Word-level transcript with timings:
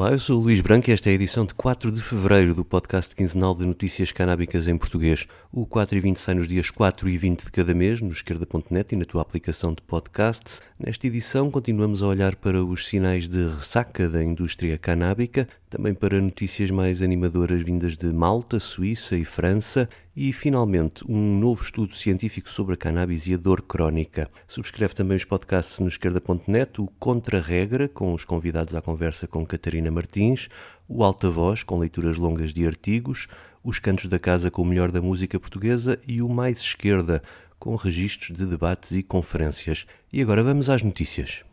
Olá, 0.00 0.12
eu 0.12 0.18
sou 0.18 0.40
o 0.40 0.44
Luís 0.44 0.62
Branco 0.62 0.88
e 0.88 0.94
esta 0.94 1.10
é 1.10 1.12
a 1.12 1.14
edição 1.14 1.44
de 1.44 1.52
4 1.52 1.92
de 1.92 2.00
fevereiro 2.00 2.54
do 2.54 2.64
podcast 2.64 3.14
quinzenal 3.14 3.54
de 3.54 3.66
notícias 3.66 4.10
canábicas 4.10 4.66
em 4.66 4.78
português. 4.78 5.26
O 5.52 5.66
4 5.66 5.98
e 5.98 6.00
20 6.00 6.16
sai 6.16 6.34
nos 6.36 6.48
dias 6.48 6.70
4 6.70 7.06
e 7.06 7.18
20 7.18 7.44
de 7.44 7.52
cada 7.52 7.74
mês, 7.74 8.00
no 8.00 8.10
esquerda.net 8.10 8.94
e 8.94 8.96
na 8.96 9.04
tua 9.04 9.20
aplicação 9.20 9.74
de 9.74 9.82
podcasts. 9.82 10.62
Nesta 10.78 11.06
edição 11.06 11.50
continuamos 11.50 12.02
a 12.02 12.06
olhar 12.06 12.34
para 12.34 12.64
os 12.64 12.88
sinais 12.88 13.28
de 13.28 13.46
ressaca 13.48 14.08
da 14.08 14.24
indústria 14.24 14.78
canábica, 14.78 15.46
também 15.68 15.92
para 15.92 16.18
notícias 16.18 16.70
mais 16.70 17.02
animadoras 17.02 17.60
vindas 17.60 17.94
de 17.94 18.06
Malta, 18.06 18.58
Suíça 18.58 19.18
e 19.18 19.24
França 19.26 19.86
e, 20.22 20.34
finalmente, 20.34 21.02
um 21.08 21.38
novo 21.38 21.62
estudo 21.62 21.94
científico 21.94 22.50
sobre 22.50 22.74
a 22.74 22.76
cannabis 22.76 23.26
e 23.26 23.32
a 23.32 23.38
dor 23.38 23.62
crónica. 23.62 24.28
Subscreve 24.46 24.94
também 24.94 25.16
os 25.16 25.24
podcasts 25.24 25.78
no 25.78 25.88
esquerda.net, 25.88 26.78
o 26.78 26.88
Contra-Regra, 26.98 27.88
com 27.88 28.12
os 28.12 28.22
convidados 28.22 28.74
à 28.74 28.82
conversa 28.82 29.26
com 29.26 29.46
Catarina 29.46 29.90
Martins, 29.90 30.50
o 30.86 31.02
Alta 31.02 31.30
Voz, 31.30 31.62
com 31.62 31.78
leituras 31.78 32.18
longas 32.18 32.52
de 32.52 32.66
artigos, 32.66 33.28
os 33.64 33.78
Cantos 33.78 34.08
da 34.08 34.18
Casa 34.18 34.50
com 34.50 34.60
o 34.60 34.66
melhor 34.66 34.92
da 34.92 35.00
música 35.00 35.40
portuguesa 35.40 35.98
e 36.06 36.20
o 36.20 36.28
Mais 36.28 36.58
Esquerda, 36.58 37.22
com 37.58 37.74
registros 37.74 38.36
de 38.36 38.44
debates 38.44 38.92
e 38.92 39.02
conferências. 39.02 39.86
E 40.12 40.20
agora 40.20 40.42
vamos 40.42 40.68
às 40.68 40.82
notícias. 40.82 41.49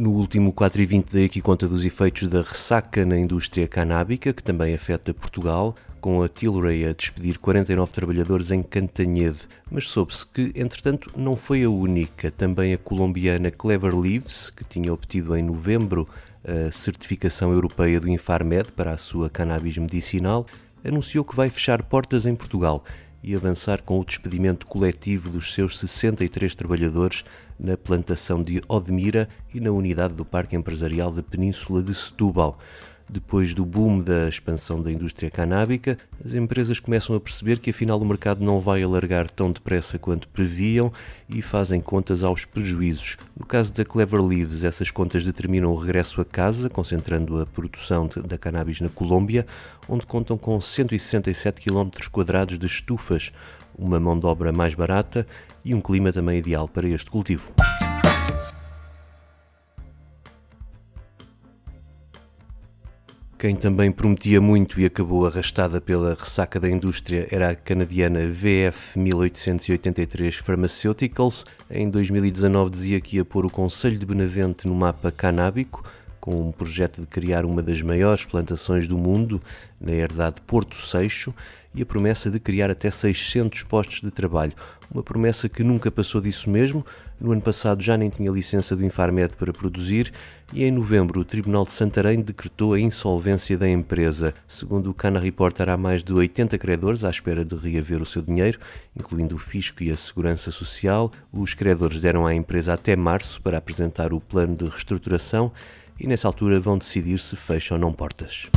No 0.00 0.12
último 0.12 0.50
4 0.50 0.80
e 0.80 0.86
20 0.86 1.10
dei 1.10 1.26
aqui 1.26 1.42
conta 1.42 1.68
dos 1.68 1.84
efeitos 1.84 2.26
da 2.26 2.40
ressaca 2.40 3.04
na 3.04 3.18
indústria 3.18 3.68
canábica, 3.68 4.32
que 4.32 4.42
também 4.42 4.74
afeta 4.74 5.12
Portugal, 5.12 5.76
com 6.00 6.22
a 6.22 6.28
Tilray 6.28 6.86
a 6.86 6.94
despedir 6.94 7.36
49 7.36 7.92
trabalhadores 7.92 8.50
em 8.50 8.62
Cantanhede. 8.62 9.40
Mas 9.70 9.88
soube-se 9.88 10.26
que, 10.26 10.52
entretanto, 10.54 11.12
não 11.14 11.36
foi 11.36 11.64
a 11.64 11.68
única. 11.68 12.30
Também 12.30 12.72
a 12.72 12.78
colombiana 12.78 13.50
Clever 13.50 13.94
Leaves, 13.94 14.48
que 14.48 14.64
tinha 14.64 14.90
obtido 14.90 15.36
em 15.36 15.42
novembro 15.42 16.08
a 16.42 16.70
certificação 16.70 17.52
europeia 17.52 18.00
do 18.00 18.08
Infarmed 18.08 18.72
para 18.72 18.94
a 18.94 18.96
sua 18.96 19.28
cannabis 19.28 19.76
medicinal, 19.76 20.46
anunciou 20.82 21.22
que 21.26 21.36
vai 21.36 21.50
fechar 21.50 21.82
portas 21.82 22.24
em 22.24 22.34
Portugal 22.34 22.82
e 23.22 23.34
avançar 23.34 23.82
com 23.82 24.00
o 24.00 24.04
despedimento 24.04 24.66
coletivo 24.66 25.30
dos 25.30 25.52
seus 25.52 25.78
63 25.78 26.54
trabalhadores 26.54 27.24
na 27.58 27.76
plantação 27.76 28.42
de 28.42 28.62
Odmira 28.68 29.28
e 29.52 29.60
na 29.60 29.70
unidade 29.70 30.14
do 30.14 30.24
Parque 30.24 30.56
Empresarial 30.56 31.12
da 31.12 31.22
Península 31.22 31.82
de 31.82 31.94
Setúbal. 31.94 32.58
Depois 33.12 33.54
do 33.54 33.64
boom 33.64 34.00
da 34.00 34.28
expansão 34.28 34.80
da 34.80 34.92
indústria 34.92 35.28
canábica, 35.28 35.98
as 36.24 36.32
empresas 36.32 36.78
começam 36.78 37.16
a 37.16 37.20
perceber 37.20 37.58
que 37.58 37.70
afinal 37.70 37.98
o 37.98 38.04
mercado 38.04 38.44
não 38.44 38.60
vai 38.60 38.84
alargar 38.84 39.28
tão 39.28 39.50
depressa 39.50 39.98
quanto 39.98 40.28
previam 40.28 40.92
e 41.28 41.42
fazem 41.42 41.80
contas 41.80 42.22
aos 42.22 42.44
prejuízos. 42.44 43.16
No 43.36 43.44
caso 43.44 43.72
da 43.72 43.84
Clever 43.84 44.22
Leaves, 44.22 44.62
essas 44.62 44.92
contas 44.92 45.24
determinam 45.24 45.72
o 45.72 45.76
regresso 45.76 46.20
a 46.20 46.24
casa, 46.24 46.70
concentrando 46.70 47.40
a 47.40 47.46
produção 47.46 48.08
da 48.24 48.38
cannabis 48.38 48.80
na 48.80 48.88
Colômbia, 48.88 49.44
onde 49.88 50.06
contam 50.06 50.38
com 50.38 50.60
167 50.60 51.60
km 51.60 51.90
quadrados 52.12 52.60
de 52.60 52.66
estufas, 52.66 53.32
uma 53.76 53.98
mão 53.98 54.16
de 54.16 54.26
obra 54.26 54.52
mais 54.52 54.76
barata 54.76 55.26
e 55.64 55.74
um 55.74 55.80
clima 55.80 56.12
também 56.12 56.38
ideal 56.38 56.68
para 56.68 56.88
este 56.88 57.10
cultivo. 57.10 57.50
Quem 63.40 63.56
também 63.56 63.90
prometia 63.90 64.38
muito 64.38 64.78
e 64.78 64.84
acabou 64.84 65.26
arrastada 65.26 65.80
pela 65.80 66.14
ressaca 66.14 66.60
da 66.60 66.68
indústria 66.68 67.26
era 67.30 67.48
a 67.48 67.56
canadiana 67.56 68.20
VF 68.26 68.98
1883 68.98 70.36
Pharmaceuticals. 70.36 71.46
Em 71.70 71.88
2019 71.88 72.70
dizia 72.70 73.00
que 73.00 73.16
ia 73.16 73.24
pôr 73.24 73.46
o 73.46 73.50
Conselho 73.50 73.96
de 73.96 74.04
Benavente 74.04 74.68
no 74.68 74.74
mapa 74.74 75.10
canábico, 75.10 75.82
com 76.20 76.48
um 76.48 76.52
projeto 76.52 77.00
de 77.00 77.06
criar 77.06 77.44
uma 77.44 77.62
das 77.62 77.80
maiores 77.80 78.24
plantações 78.24 78.86
do 78.86 78.98
mundo, 78.98 79.40
na 79.80 79.92
herdade 79.92 80.40
Porto 80.46 80.76
Seixo, 80.76 81.34
e 81.74 81.82
a 81.82 81.86
promessa 81.86 82.30
de 82.30 82.40
criar 82.40 82.70
até 82.70 82.90
600 82.90 83.62
postos 83.62 84.00
de 84.00 84.10
trabalho. 84.10 84.52
Uma 84.92 85.04
promessa 85.04 85.48
que 85.48 85.62
nunca 85.62 85.90
passou 85.90 86.20
disso 86.20 86.50
mesmo. 86.50 86.84
No 87.20 87.30
ano 87.30 87.40
passado 87.40 87.80
já 87.80 87.96
nem 87.96 88.10
tinha 88.10 88.30
licença 88.30 88.74
do 88.74 88.84
Infarmed 88.84 89.36
para 89.36 89.52
produzir 89.52 90.12
e 90.52 90.64
em 90.64 90.70
novembro 90.72 91.20
o 91.20 91.24
Tribunal 91.24 91.64
de 91.64 91.70
Santarém 91.70 92.20
decretou 92.20 92.72
a 92.72 92.80
insolvência 92.80 93.56
da 93.56 93.68
empresa. 93.68 94.34
Segundo 94.48 94.90
o 94.90 94.94
Cana 94.94 95.20
Reporter, 95.20 95.68
há 95.68 95.76
mais 95.76 96.02
de 96.02 96.12
80 96.12 96.58
credores 96.58 97.04
à 97.04 97.10
espera 97.10 97.44
de 97.44 97.54
reaver 97.54 98.02
o 98.02 98.06
seu 98.06 98.20
dinheiro, 98.20 98.58
incluindo 98.96 99.36
o 99.36 99.38
fisco 99.38 99.84
e 99.84 99.92
a 99.92 99.96
segurança 99.96 100.50
social. 100.50 101.12
Os 101.32 101.54
credores 101.54 102.00
deram 102.00 102.26
à 102.26 102.34
empresa 102.34 102.74
até 102.74 102.96
março 102.96 103.40
para 103.40 103.58
apresentar 103.58 104.12
o 104.12 104.20
plano 104.20 104.56
de 104.56 104.64
reestruturação 104.64 105.52
e 106.00 106.06
nessa 106.06 106.26
altura 106.26 106.58
vão 106.58 106.78
decidir 106.78 107.18
se 107.18 107.36
fecham 107.36 107.76
ou 107.76 107.80
não 107.80 107.92
portas. 107.92 108.48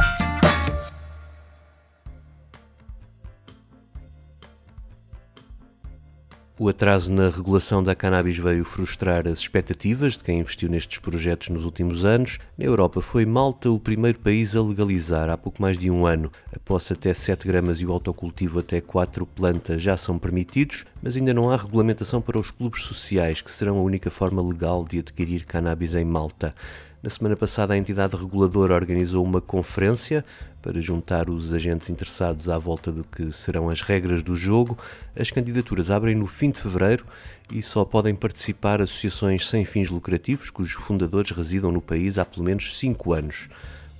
O 6.58 6.70
atraso 6.70 7.12
na 7.12 7.30
regulação 7.30 7.84
da 7.84 7.96
cannabis 7.96 8.38
veio 8.38 8.64
frustrar 8.64 9.28
as 9.28 9.40
expectativas 9.40 10.14
de 10.14 10.24
quem 10.24 10.40
investiu 10.40 10.70
nestes 10.70 11.00
projetos 11.00 11.50
nos 11.50 11.66
últimos 11.66 12.06
anos. 12.06 12.38
Na 12.58 12.64
Europa 12.64 13.02
foi 13.02 13.26
Malta 13.26 13.72
o 13.72 13.80
primeiro 13.80 14.20
país 14.20 14.56
a 14.56 14.62
legalizar 14.62 15.30
há 15.32 15.38
pouco 15.38 15.62
mais 15.62 15.80
de 15.80 15.90
um 15.90 16.06
ano. 16.06 16.32
A 16.56 16.60
posse 16.60 16.94
até 16.94 17.12
7 17.12 17.48
gramas 17.48 17.82
e 17.82 17.86
o 17.86 17.92
autocultivo 17.92 18.60
até 18.60 18.80
4 18.80 19.26
plantas 19.26 19.82
já 19.82 19.98
são 19.98 20.20
permitidos, 20.20 20.86
mas 21.02 21.18
ainda 21.18 21.34
não 21.34 21.50
há 21.50 21.58
regulamentação 21.58 22.22
para 22.22 22.40
os 22.40 22.52
clubes 22.52 22.84
sociais, 22.84 23.42
que 23.42 23.52
serão 23.52 23.80
a 23.80 23.82
única 23.82 24.12
forma 24.12 24.42
legal 24.42 24.86
de 24.86 25.00
adquirir 25.00 25.46
cannabis 25.46 25.96
em 25.96 26.06
Malta. 26.06 26.54
Na 27.04 27.10
semana 27.10 27.36
passada, 27.36 27.74
a 27.74 27.78
entidade 27.78 28.16
reguladora 28.16 28.74
organizou 28.74 29.26
uma 29.26 29.42
conferência 29.42 30.24
para 30.62 30.80
juntar 30.80 31.30
os 31.30 31.54
agentes 31.54 31.90
interessados 31.90 32.48
à 32.48 32.58
volta 32.58 32.94
do 32.94 33.04
que 33.04 33.30
serão 33.30 33.70
as 33.70 33.82
regras 33.82 34.24
do 34.24 34.38
jogo. 34.38 34.78
As 35.14 35.30
candidaturas 35.30 35.92
abrem 35.92 36.16
no 36.16 36.28
fim 36.28 36.50
de 36.50 36.62
fevereiro 36.62 37.06
e 37.52 37.62
só 37.62 37.84
podem 37.84 38.16
participar 38.16 38.82
associações 38.82 39.50
sem 39.50 39.66
fins 39.66 39.90
lucrativos 39.90 40.50
cujos 40.50 40.82
fundadores 40.82 41.32
residam 41.32 41.74
no 41.74 41.82
país 41.82 42.18
há 42.18 42.24
pelo 42.24 42.46
menos 42.46 42.80
5 42.80 43.12
anos. 43.12 43.50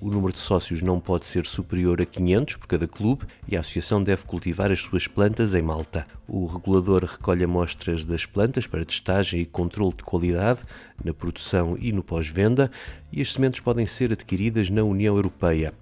O 0.04 0.10
número 0.10 0.34
de 0.34 0.38
sócios 0.38 0.82
não 0.82 1.00
pode 1.00 1.24
ser 1.24 1.46
superior 1.46 1.98
a 1.98 2.04
500 2.04 2.56
por 2.56 2.66
cada 2.66 2.86
clube 2.86 3.24
e 3.48 3.56
a 3.56 3.60
associação 3.60 4.02
deve 4.02 4.26
cultivar 4.26 4.70
as 4.70 4.80
suas 4.80 5.06
plantas 5.06 5.54
em 5.54 5.62
Malta. 5.62 6.06
O 6.28 6.44
regulador 6.44 7.06
recolhe 7.06 7.42
amostras 7.42 8.04
das 8.04 8.26
plantas 8.26 8.66
para 8.66 8.84
testagem 8.84 9.40
e 9.40 9.46
controle 9.46 9.94
de 9.96 10.04
qualidade 10.04 10.60
na 11.02 11.14
produção 11.14 11.74
e 11.80 11.90
no 11.90 12.02
pós-venda 12.02 12.70
e 13.10 13.22
as 13.22 13.32
sementes 13.32 13.60
podem 13.60 13.86
ser 13.86 14.12
adquiridas 14.12 14.68
na 14.68 14.82
União 14.82 15.16
Europeia 15.16 15.72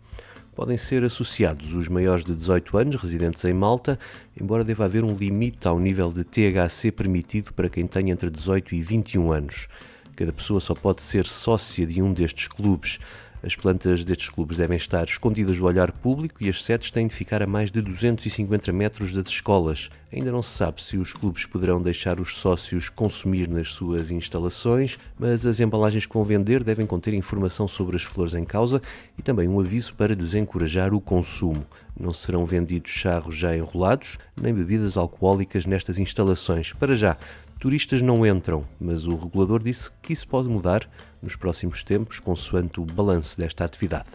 podem 0.54 0.76
ser 0.76 1.02
associados 1.02 1.72
os 1.72 1.88
maiores 1.88 2.24
de 2.26 2.36
18 2.36 2.76
anos 2.76 2.96
residentes 2.96 3.42
em 3.46 3.54
Malta, 3.54 3.98
embora 4.38 4.62
deva 4.62 4.84
haver 4.84 5.02
um 5.02 5.16
limite 5.16 5.66
ao 5.66 5.80
nível 5.80 6.12
de 6.12 6.24
THC 6.24 6.92
permitido 6.92 7.54
para 7.54 7.70
quem 7.70 7.86
tem 7.86 8.10
entre 8.10 8.28
18 8.28 8.74
e 8.74 8.82
21 8.82 9.32
anos. 9.32 9.66
Cada 10.14 10.30
pessoa 10.30 10.60
só 10.60 10.74
pode 10.74 11.00
ser 11.00 11.26
sócia 11.26 11.86
de 11.86 12.02
um 12.02 12.12
destes 12.12 12.48
clubes. 12.48 12.98
As 13.44 13.56
plantas 13.56 14.04
destes 14.04 14.30
clubes 14.30 14.56
devem 14.56 14.76
estar 14.76 15.02
escondidas 15.02 15.58
do 15.58 15.64
olhar 15.64 15.90
público 15.90 16.36
e 16.40 16.48
as 16.48 16.62
sedes 16.62 16.92
têm 16.92 17.08
de 17.08 17.14
ficar 17.14 17.42
a 17.42 17.46
mais 17.46 17.72
de 17.72 17.82
250 17.82 18.72
metros 18.72 19.12
das 19.12 19.26
escolas. 19.26 19.90
Ainda 20.12 20.30
não 20.30 20.42
se 20.42 20.56
sabe 20.56 20.80
se 20.80 20.96
os 20.96 21.12
clubes 21.12 21.44
poderão 21.44 21.82
deixar 21.82 22.20
os 22.20 22.36
sócios 22.36 22.88
consumir 22.88 23.48
nas 23.48 23.68
suas 23.72 24.12
instalações, 24.12 24.96
mas 25.18 25.44
as 25.44 25.58
embalagens 25.58 26.06
que 26.06 26.14
vão 26.14 26.22
vender 26.22 26.62
devem 26.62 26.86
conter 26.86 27.14
informação 27.14 27.66
sobre 27.66 27.96
as 27.96 28.04
flores 28.04 28.34
em 28.34 28.44
causa 28.44 28.80
e 29.18 29.22
também 29.22 29.48
um 29.48 29.58
aviso 29.58 29.92
para 29.94 30.14
desencorajar 30.14 30.94
o 30.94 31.00
consumo. 31.00 31.66
Não 31.98 32.12
serão 32.12 32.46
vendidos 32.46 32.92
charros 32.92 33.36
já 33.36 33.56
enrolados, 33.56 34.18
nem 34.40 34.54
bebidas 34.54 34.96
alcoólicas 34.96 35.66
nestas 35.66 35.98
instalações. 35.98 36.72
Para 36.72 36.94
já, 36.94 37.16
Turistas 37.62 38.02
não 38.02 38.26
entram, 38.26 38.66
mas 38.80 39.06
o 39.06 39.14
regulador 39.14 39.62
disse 39.62 39.88
que 40.02 40.12
isso 40.12 40.26
pode 40.26 40.48
mudar 40.48 40.90
nos 41.22 41.36
próximos 41.36 41.84
tempos, 41.84 42.18
consoante 42.18 42.80
o 42.80 42.84
balanço 42.84 43.38
desta 43.38 43.64
atividade. 43.64 44.08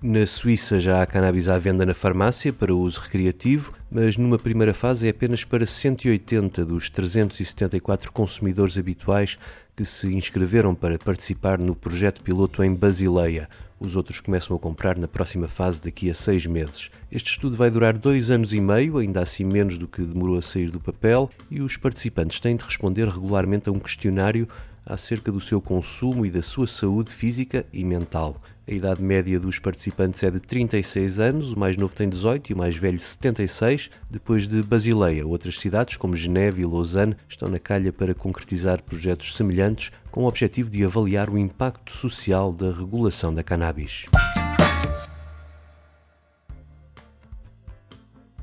Na 0.00 0.24
Suíça 0.24 0.78
já 0.78 1.02
há 1.02 1.06
cannabis 1.06 1.48
à 1.48 1.58
venda 1.58 1.84
na 1.84 1.94
farmácia 1.94 2.52
para 2.52 2.72
uso 2.72 3.00
recreativo, 3.00 3.72
mas 3.90 4.16
numa 4.16 4.38
primeira 4.38 4.72
fase 4.72 5.08
é 5.08 5.10
apenas 5.10 5.42
para 5.42 5.66
180 5.66 6.64
dos 6.64 6.88
374 6.88 8.12
consumidores 8.12 8.78
habituais 8.78 9.36
que 9.74 9.84
se 9.84 10.14
inscreveram 10.14 10.76
para 10.76 10.96
participar 10.96 11.58
no 11.58 11.74
projeto 11.74 12.22
piloto 12.22 12.62
em 12.62 12.72
Basileia. 12.72 13.48
Os 13.82 13.96
outros 13.96 14.20
começam 14.20 14.54
a 14.54 14.60
comprar 14.60 14.98
na 14.98 15.08
próxima 15.08 15.48
fase 15.48 15.80
daqui 15.80 16.10
a 16.10 16.14
seis 16.14 16.44
meses. 16.44 16.90
Este 17.10 17.30
estudo 17.30 17.56
vai 17.56 17.70
durar 17.70 17.96
dois 17.96 18.30
anos 18.30 18.52
e 18.52 18.60
meio, 18.60 18.98
ainda 18.98 19.22
assim 19.22 19.42
menos 19.42 19.78
do 19.78 19.88
que 19.88 20.02
demorou 20.02 20.36
a 20.36 20.42
sair 20.42 20.70
do 20.70 20.78
papel, 20.78 21.30
e 21.50 21.62
os 21.62 21.78
participantes 21.78 22.38
têm 22.40 22.56
de 22.56 22.62
responder 22.62 23.08
regularmente 23.08 23.70
a 23.70 23.72
um 23.72 23.78
questionário 23.78 24.46
acerca 24.84 25.32
do 25.32 25.40
seu 25.40 25.62
consumo 25.62 26.26
e 26.26 26.30
da 26.30 26.42
sua 26.42 26.66
saúde 26.66 27.10
física 27.10 27.64
e 27.72 27.82
mental. 27.82 28.42
A 28.70 28.72
idade 28.72 29.02
média 29.02 29.40
dos 29.40 29.58
participantes 29.58 30.22
é 30.22 30.30
de 30.30 30.38
36 30.38 31.18
anos, 31.18 31.52
o 31.52 31.58
mais 31.58 31.76
novo 31.76 31.92
tem 31.92 32.08
18 32.08 32.50
e 32.50 32.54
o 32.54 32.56
mais 32.56 32.76
velho 32.76 33.00
76. 33.00 33.90
Depois 34.08 34.46
de 34.46 34.62
Basileia, 34.62 35.26
outras 35.26 35.58
cidades 35.58 35.96
como 35.96 36.14
Geneve 36.14 36.62
e 36.62 36.64
Lausanne 36.64 37.16
estão 37.28 37.48
na 37.48 37.58
calha 37.58 37.92
para 37.92 38.14
concretizar 38.14 38.80
projetos 38.80 39.34
semelhantes 39.34 39.90
com 40.12 40.22
o 40.22 40.28
objetivo 40.28 40.70
de 40.70 40.84
avaliar 40.84 41.28
o 41.28 41.36
impacto 41.36 41.90
social 41.90 42.52
da 42.52 42.70
regulação 42.70 43.34
da 43.34 43.42
cannabis. 43.42 44.06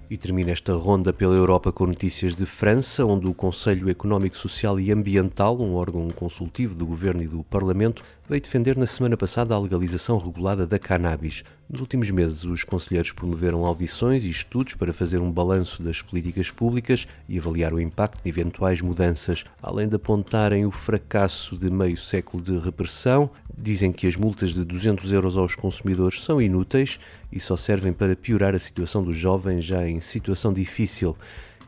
E 0.09 0.15
termina 0.15 0.51
esta 0.51 0.73
ronda 0.73 1.11
pela 1.11 1.35
Europa 1.35 1.69
com 1.69 1.85
notícias 1.85 2.33
de 2.33 2.45
França, 2.45 3.05
onde 3.05 3.27
o 3.27 3.33
Conselho 3.33 3.89
Económico, 3.89 4.37
Social 4.37 4.79
e 4.79 4.89
Ambiental, 4.89 5.59
um 5.59 5.73
órgão 5.73 6.07
consultivo 6.09 6.73
do 6.73 6.85
Governo 6.85 7.23
e 7.23 7.27
do 7.27 7.43
Parlamento, 7.43 8.03
veio 8.29 8.41
defender 8.41 8.75
na 8.75 8.85
semana 8.85 9.15
passada 9.15 9.55
a 9.55 9.59
legalização 9.59 10.17
regulada 10.17 10.67
da 10.67 10.77
cannabis. 10.77 11.45
Nos 11.69 11.79
últimos 11.79 12.11
meses, 12.11 12.43
os 12.43 12.61
conselheiros 12.61 13.13
promoveram 13.13 13.65
audições 13.65 14.25
e 14.25 14.29
estudos 14.29 14.73
para 14.73 14.91
fazer 14.91 15.21
um 15.21 15.31
balanço 15.31 15.81
das 15.81 16.01
políticas 16.01 16.51
públicas 16.51 17.07
e 17.29 17.39
avaliar 17.39 17.73
o 17.73 17.79
impacto 17.79 18.21
de 18.21 18.29
eventuais 18.29 18.81
mudanças, 18.81 19.45
além 19.63 19.87
de 19.87 19.95
apontarem 19.95 20.65
o 20.65 20.71
fracasso 20.71 21.57
de 21.57 21.69
meio 21.69 21.95
século 21.95 22.43
de 22.43 22.57
repressão. 22.57 23.29
Dizem 23.57 23.93
que 23.93 24.05
as 24.05 24.17
multas 24.17 24.49
de 24.49 24.65
200 24.65 25.13
euros 25.13 25.37
aos 25.37 25.55
consumidores 25.55 26.21
são 26.21 26.41
inúteis 26.41 26.99
e 27.31 27.39
só 27.39 27.55
servem 27.55 27.93
para 27.93 28.15
piorar 28.15 28.53
a 28.53 28.59
situação 28.59 29.03
dos 29.03 29.15
jovens 29.15 29.63
já 29.63 29.87
em 29.87 30.01
situação 30.01 30.51
difícil. 30.51 31.15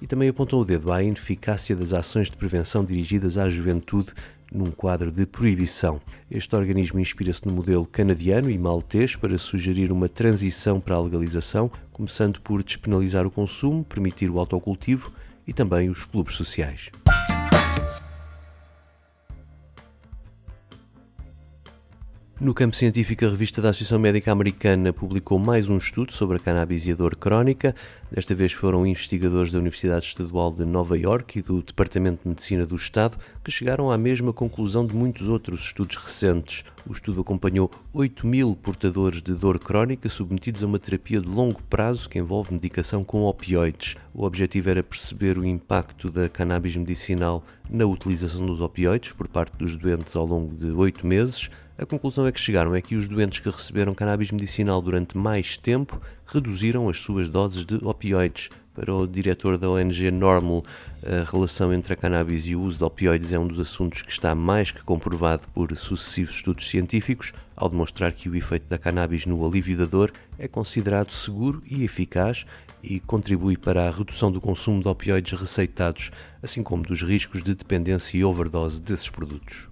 E 0.02 0.08
também 0.08 0.30
apontam 0.30 0.60
o 0.60 0.66
dedo 0.66 0.92
à 0.92 1.04
ineficácia 1.04 1.76
das 1.76 1.92
ações 1.94 2.30
de 2.30 2.38
prevenção 2.38 2.86
dirigidas 2.86 3.38
à 3.38 3.50
juventude 3.50 4.14
num 4.52 4.72
quadro 4.72 5.12
de 5.12 5.26
proibição. 5.26 6.00
Este 6.30 6.56
organismo 6.56 7.00
inspira-se 7.00 7.46
no 7.46 7.54
modelo 7.54 7.86
canadiano 7.86 8.50
e 8.50 8.58
maltês 8.58 9.16
para 9.16 9.38
sugerir 9.38 9.92
uma 9.92 10.10
transição 10.10 10.80
para 10.80 10.96
a 10.96 11.02
legalização, 11.02 11.72
começando 11.92 12.40
por 12.42 12.64
despenalizar 12.64 13.26
o 13.26 13.32
consumo, 13.32 13.84
permitir 13.84 14.30
o 14.30 14.40
autocultivo 14.40 15.12
e 15.48 15.54
também 15.54 15.90
os 15.90 16.06
clubes 16.06 16.36
sociais. 16.36 16.90
No 22.42 22.54
campo 22.54 22.74
científico, 22.74 23.26
a 23.26 23.30
revista 23.30 23.62
da 23.62 23.68
Associação 23.68 24.00
Médica 24.00 24.32
Americana 24.32 24.94
publicou 24.94 25.38
mais 25.38 25.68
um 25.68 25.78
estudo 25.78 26.14
sobre 26.14 26.38
a 26.38 26.40
cannabis 26.40 26.88
e 26.88 26.94
a 26.94 26.96
dor 26.96 27.18
crónica. 27.18 27.76
Desta 28.10 28.34
vez 28.34 28.54
foram 28.54 28.88
investigadores 28.88 29.52
da 29.52 29.60
Universidade 29.60 30.06
Estadual 30.06 30.50
de 30.50 30.64
Nova 30.64 30.98
York 30.98 31.38
e 31.38 31.42
do 31.42 31.62
Departamento 31.62 32.24
de 32.24 32.30
Medicina 32.30 32.66
do 32.66 32.78
Estado 32.78 33.18
que 33.44 33.52
chegaram 33.52 33.92
à 33.92 33.98
mesma 33.98 34.32
conclusão 34.32 34.88
de 34.88 34.96
muitos 34.96 35.28
outros 35.28 35.60
estudos 35.66 35.98
recentes. 35.98 36.64
O 36.88 36.94
estudo 36.94 37.20
acompanhou 37.20 37.70
8 37.92 38.26
mil 38.26 38.56
portadores 38.56 39.22
de 39.22 39.34
dor 39.34 39.60
crónica 39.60 40.08
submetidos 40.08 40.64
a 40.64 40.66
uma 40.66 40.80
terapia 40.80 41.20
de 41.20 41.28
longo 41.28 41.62
prazo 41.64 42.10
que 42.10 42.20
envolve 42.20 42.54
medicação 42.54 43.04
com 43.04 43.26
opioides. 43.26 43.98
O 44.14 44.24
objetivo 44.24 44.70
era 44.70 44.82
perceber 44.82 45.38
o 45.38 45.46
impacto 45.46 46.10
da 46.10 46.30
cannabis 46.30 46.78
medicinal 46.78 47.44
na 47.70 47.86
utilização 47.86 48.46
dos 48.46 48.62
opioides 48.62 49.12
por 49.12 49.28
parte 49.28 49.58
dos 49.58 49.76
doentes 49.76 50.16
ao 50.16 50.26
longo 50.26 50.56
de 50.56 50.72
oito 50.72 51.06
meses. 51.06 51.50
A 51.82 51.86
conclusão 51.86 52.28
é 52.28 52.32
que 52.34 52.42
chegaram 52.42 52.76
é 52.76 52.82
que 52.82 52.98
os 52.98 53.08
doentes 53.08 53.40
que 53.40 53.50
receberam 53.50 53.96
cannabis 53.96 54.32
medicinal 54.32 54.82
durante 54.82 55.18
mais 55.18 55.56
tempo 55.56 55.98
reduziram 56.26 56.90
as 56.90 56.98
suas 56.98 57.30
doses 57.30 57.66
de 57.66 57.76
opioides. 57.76 58.50
Para 58.74 58.94
o 58.94 59.08
diretor 59.08 59.58
da 59.58 59.70
ONG 59.70 60.12
Normal, 60.12 60.62
a 61.02 61.24
relação 61.32 61.74
entre 61.74 61.94
a 61.94 61.96
cannabis 61.96 62.46
e 62.48 62.54
o 62.54 62.62
uso 62.64 62.80
de 62.80 62.84
opioides 62.84 63.32
é 63.32 63.40
um 63.40 63.48
dos 63.48 63.62
assuntos 63.62 64.02
que 64.02 64.12
está 64.12 64.36
mais 64.36 64.74
que 64.74 64.84
comprovado 64.84 65.48
por 65.54 65.74
sucessivos 65.74 66.36
estudos 66.36 66.68
científicos, 66.68 67.32
ao 67.56 67.70
demonstrar 67.70 68.12
que 68.12 68.28
o 68.28 68.36
efeito 68.36 68.68
da 68.68 68.78
cannabis 68.78 69.26
no 69.26 69.48
alívio 69.48 69.78
da 69.78 69.86
dor 69.86 70.12
é 70.38 70.50
considerado 70.50 71.14
seguro 71.14 71.64
e 71.66 71.86
eficaz 71.86 72.46
e 72.84 73.00
contribui 73.00 73.56
para 73.56 73.88
a 73.88 73.92
redução 73.92 74.30
do 74.30 74.42
consumo 74.42 74.82
de 74.82 74.90
opioides 74.90 75.40
receitados, 75.40 76.12
assim 76.44 76.62
como 76.62 76.84
dos 76.84 77.04
riscos 77.04 77.42
de 77.42 77.56
dependência 77.56 78.18
e 78.18 78.24
overdose 78.26 78.82
desses 78.82 79.10
produtos. 79.10 79.70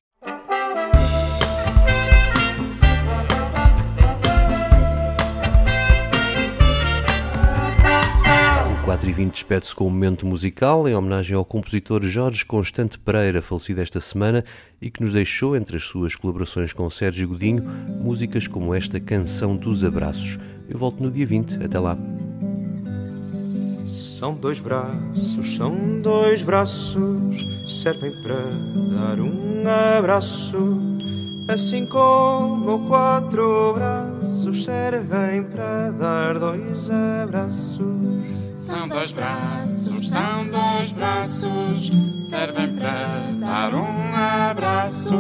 4 8.98 9.10
e 9.10 9.14
20 9.14 9.32
despede-se 9.32 9.76
com 9.76 9.86
um 9.86 9.90
momento 9.92 10.26
musical 10.26 10.88
em 10.88 10.96
homenagem 10.96 11.36
ao 11.36 11.46
compositor 11.46 12.02
Jorge 12.04 12.44
Constante 12.44 12.98
Pereira, 12.98 13.44
falecido 13.44 13.80
esta 13.80 14.00
semana 14.02 14.44
e 14.82 14.90
que 14.90 15.04
nos 15.04 15.14
deixou, 15.14 15.56
entre 15.56 15.78
as 15.78 15.84
suas 15.84 16.16
colaborações 16.16 16.74
com 16.74 16.90
Sérgio 16.90 17.28
Godinho, 17.28 17.64
músicas 18.02 18.48
como 18.48 18.74
esta 18.74 19.00
Canção 19.00 19.56
dos 19.56 19.84
Abraços. 19.84 20.40
Eu 20.68 20.80
volto 20.80 21.04
no 21.04 21.12
dia 21.12 21.28
20. 21.28 21.64
Até 21.64 21.78
lá. 21.78 21.96
São 24.20 24.34
dois 24.36 24.60
braços, 24.60 25.56
são 25.56 26.02
dois 26.02 26.42
braços, 26.42 27.38
servem 27.84 28.12
para 28.24 28.40
dar 28.96 29.20
um 29.20 29.64
abraço. 29.98 30.58
Assim 31.50 31.88
como 31.88 32.88
quatro 32.88 33.74
braços 33.74 34.64
servem 34.64 35.44
para 35.44 35.92
dar 35.92 36.40
dois 36.40 36.90
abraços. 36.90 37.97
São 38.88 38.96
dois 38.96 39.12
braços, 39.12 40.10
são 40.10 40.48
dois 40.48 40.92
braços, 40.94 41.92
servem 42.30 42.74
para 42.78 43.34
dar 43.38 43.76
um 43.76 44.16
abraço. 44.16 45.14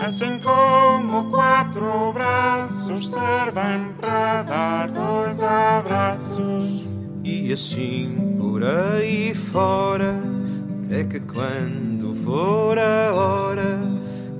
Assim 0.00 0.38
como 0.38 1.28
quatro 1.30 2.12
braços 2.12 3.10
servem 3.10 3.92
para 4.00 4.44
dar 4.44 4.88
dois 4.88 5.42
abraços. 5.42 6.86
E 7.24 7.52
assim 7.52 8.36
por 8.38 8.62
aí 8.62 9.34
fora, 9.34 10.14
até 10.84 11.02
que 11.02 11.18
quando 11.18 12.14
for 12.14 12.78
a 12.78 13.12
hora, 13.12 13.80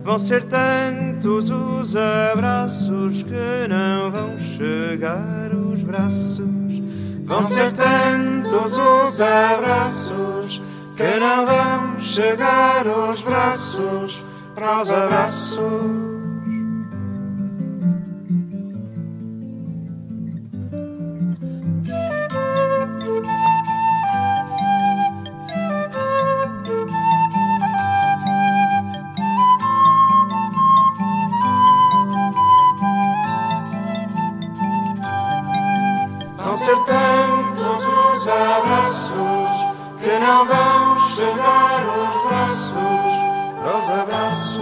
vão 0.05 0.21
ser 0.21 0.45
tantos 0.45 1.51
os 1.51 1.97
abraços 1.97 3.25
que 3.25 3.69
não 3.69 4.11
vão 4.11 4.39
chegar 4.39 5.53
os 5.53 5.83
braços 5.83 6.56
Vão 7.27 7.43
ser 7.43 7.73
tantos 7.73 8.75
os 8.75 9.21
abraços 9.21 10.63
que 10.97 11.19
não 11.19 11.45
vão 11.45 12.01
chegar 12.01 12.87
os 12.87 13.21
braços 13.21 14.25
para 14.55 14.81
os 14.81 14.91
abraços. 14.91 16.06
ser 36.67 36.77
tantos 36.79 37.85
os 37.85 38.27
abraços 38.27 39.53
que 40.01 40.19
não 40.19 40.45
vão 40.45 41.09
chegar 41.11 41.85
os 41.85 42.29
braços 42.29 43.13
aos 43.65 44.01
abraços. 44.01 44.56